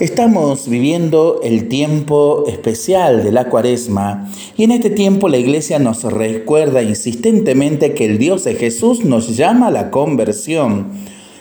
Estamos 0.00 0.68
viviendo 0.68 1.40
el 1.44 1.68
tiempo 1.68 2.44
especial 2.48 3.22
de 3.22 3.30
la 3.30 3.48
cuaresma 3.48 4.30
y 4.56 4.64
en 4.64 4.72
este 4.72 4.90
tiempo 4.90 5.28
la 5.28 5.36
iglesia 5.36 5.78
nos 5.78 6.02
recuerda 6.02 6.82
insistentemente 6.82 7.94
que 7.94 8.06
el 8.06 8.18
Dios 8.18 8.44
de 8.44 8.54
Jesús 8.54 9.04
nos 9.04 9.36
llama 9.36 9.68
a 9.68 9.70
la 9.70 9.90
conversión, 9.90 10.92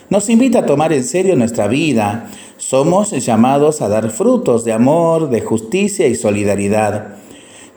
nos 0.10 0.30
invita 0.30 0.60
a 0.60 0.66
tomar 0.66 0.92
en 0.92 1.04
serio 1.04 1.36
nuestra 1.36 1.68
vida, 1.68 2.30
somos 2.58 3.12
llamados 3.12 3.82
a 3.82 3.90
dar 3.90 4.10
frutos 4.12 4.64
de 4.66 4.74
amor, 4.74 5.30
de 5.30 5.42
justicia 5.42 6.08
y 6.08 6.16
solidaridad. 6.16 7.16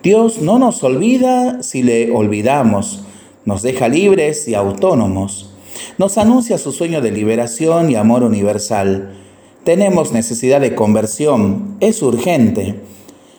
Dios 0.02 0.43
no 0.43 0.59
nos 0.59 0.82
olvida 0.82 1.62
si 1.62 1.82
le 1.82 2.11
olvidamos, 2.11 3.04
nos 3.45 3.62
deja 3.62 3.88
libres 3.88 4.48
y 4.48 4.54
autónomos, 4.54 5.50
nos 5.98 6.18
anuncia 6.18 6.59
su 6.59 6.72
sueño 6.72 7.00
de 7.00 7.12
liberación 7.12 7.91
y 7.91 7.95
amor 7.95 8.22
universal 8.22 9.23
tenemos 9.64 10.12
necesidad 10.12 10.60
de 10.60 10.74
conversión, 10.74 11.76
es 11.80 12.02
urgente. 12.02 12.77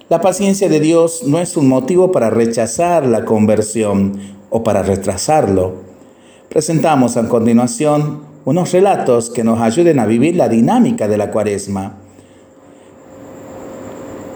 La 0.09 0.21
paciencia 0.21 0.67
de 0.69 0.79
Dios 0.79 1.23
no 1.25 1.39
es 1.39 1.55
un 1.55 1.69
motivo 1.69 2.11
para 2.11 2.29
rechazar 2.29 3.05
la 3.05 3.25
conversión 3.25 4.19
o 4.49 4.63
para 4.63 4.81
retrasarlo. 4.83 5.73
Presentamos 6.49 7.15
a 7.17 7.29
continuación 7.29 8.21
unos 8.43 8.71
relatos 8.71 9.29
que 9.29 9.43
nos 9.43 9.59
ayuden 9.61 9.99
a 9.99 10.05
vivir 10.05 10.35
la 10.35 10.49
dinámica 10.49 11.07
de 11.07 11.17
la 11.17 11.31
cuaresma. 11.31 11.97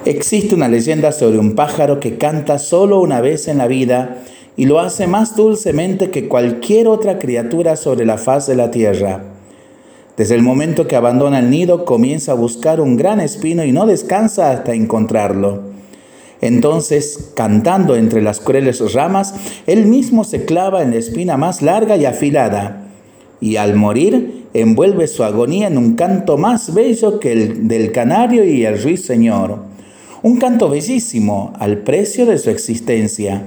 Existe 0.05 0.55
una 0.55 0.67
leyenda 0.67 1.11
sobre 1.11 1.39
un 1.39 1.55
pájaro 1.55 1.99
que 1.99 2.17
canta 2.17 2.58
solo 2.58 2.99
una 2.99 3.19
vez 3.19 3.47
en 3.47 3.58
la 3.58 3.67
vida 3.67 4.23
y 4.55 4.66
lo 4.66 4.80
hace 4.80 5.08
más 5.08 5.35
dulcemente 5.35 6.09
que 6.09 6.27
cualquier 6.27 6.88
otra 6.88 7.19
criatura 7.19 7.75
sobre 7.75 8.05
la 8.05 8.17
faz 8.17 8.47
de 8.47 8.55
la 8.55 8.71
tierra. 8.71 9.38
Desde 10.20 10.36
el 10.36 10.41
momento 10.44 10.86
que 10.86 10.98
abandona 10.98 11.40
el 11.40 11.50
nido 11.50 11.86
comienza 11.86 12.34
a 12.34 12.36
buscar 12.36 12.82
un 12.82 12.98
gran 12.98 13.22
espino 13.22 13.64
y 13.64 13.72
no 13.72 13.86
descansa 13.86 14.52
hasta 14.52 14.73
encontrarlo. 14.73 15.62
Entonces, 16.42 17.31
cantando 17.38 17.95
entre 17.95 18.22
las 18.22 18.42
crueles 18.42 18.92
ramas, 18.92 19.34
él 19.66 19.86
mismo 19.86 20.26
se 20.26 20.44
clava 20.44 20.84
en 20.84 20.92
la 20.92 20.98
espina 20.98 21.38
más 21.38 21.61
larga 21.61 21.95
y 21.95 22.03
afilada, 22.03 22.89
y 23.39 23.56
al 23.56 23.78
morir 23.78 24.48
envuelve 24.53 25.08
su 25.08 25.23
agonía 25.23 25.67
en 25.67 25.78
un 25.78 25.95
canto 25.95 26.38
más 26.38 26.73
bello 26.73 27.22
que 27.22 27.31
el 27.31 27.70
del 27.70 27.94
canario 27.94 28.44
y 28.44 28.66
el 28.66 28.83
ruiseñor. 28.83 29.59
Un 30.22 30.36
canto 30.36 30.67
bellísimo 30.67 31.54
al 31.58 31.78
precio 31.78 32.26
de 32.26 32.39
su 32.39 32.50
existencia. 32.50 33.44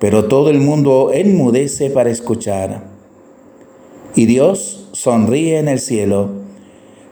Pero 0.00 0.24
todo 0.24 0.50
el 0.50 0.58
mundo 0.58 1.12
enmudece 1.14 1.90
para 1.90 2.10
escuchar 2.10 2.95
y 4.16 4.26
Dios 4.26 4.88
sonríe 4.92 5.58
en 5.58 5.68
el 5.68 5.78
cielo, 5.78 6.30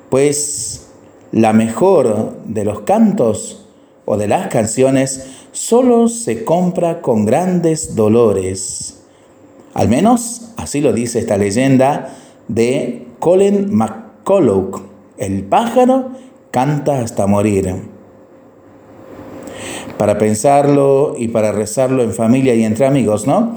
pues 0.08 0.88
la 1.30 1.52
mejor 1.52 2.32
de 2.46 2.64
los 2.64 2.80
cantos 2.80 3.66
o 4.06 4.16
de 4.16 4.26
las 4.26 4.48
canciones 4.48 5.26
solo 5.52 6.08
se 6.08 6.44
compra 6.44 7.02
con 7.02 7.26
grandes 7.26 7.94
dolores. 7.94 9.02
Al 9.74 9.88
menos 9.88 10.52
así 10.56 10.80
lo 10.80 10.92
dice 10.92 11.18
esta 11.18 11.36
leyenda 11.36 12.16
de 12.48 13.06
Colin 13.18 13.74
McCulloch. 13.74 14.80
El 15.18 15.44
pájaro 15.44 16.10
canta 16.50 17.00
hasta 17.00 17.26
morir. 17.26 17.82
Para 19.98 20.16
pensarlo 20.16 21.14
y 21.18 21.28
para 21.28 21.52
rezarlo 21.52 22.02
en 22.02 22.12
familia 22.12 22.54
y 22.54 22.64
entre 22.64 22.86
amigos, 22.86 23.26
¿no? 23.26 23.56